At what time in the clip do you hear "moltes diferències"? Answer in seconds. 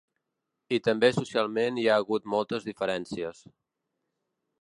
2.35-3.43